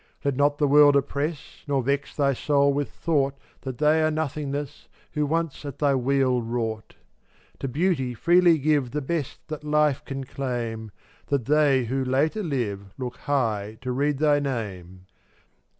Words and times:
443 0.23 0.31
Let 0.31 0.35
not 0.37 0.57
the 0.57 0.67
world 0.67 0.95
oppress, 0.95 1.39
Nor 1.67 1.83
vex 1.83 2.15
thy 2.15 2.33
soul 2.33 2.73
with 2.73 2.89
thought 2.89 3.37
That 3.61 3.77
they 3.77 4.01
are 4.01 4.09
nothingness 4.09 4.87
Who 5.11 5.27
once 5.27 5.63
at 5.63 5.77
thy 5.77 5.93
wheel 5.93 6.41
wrought. 6.41 6.95
To 7.59 7.67
beauty 7.67 8.15
freely 8.15 8.57
give 8.57 8.89
The 8.89 9.01
best 9.03 9.47
that 9.49 9.63
life 9.63 10.03
can 10.03 10.23
claim, 10.23 10.89
That 11.27 11.45
they 11.45 11.85
who 11.85 12.03
later 12.03 12.41
live 12.41 12.91
Look 12.97 13.17
high 13.17 13.77
to 13.81 13.91
read 13.91 14.17
thy 14.17 14.39
name. 14.39 15.05